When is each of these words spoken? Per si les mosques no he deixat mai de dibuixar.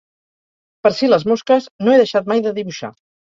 Per 0.87 0.91
si 0.99 1.09
les 1.09 1.27
mosques 1.31 1.67
no 1.85 1.93
he 1.95 1.99
deixat 2.03 2.31
mai 2.33 2.43
de 2.47 2.55
dibuixar. 2.61 2.93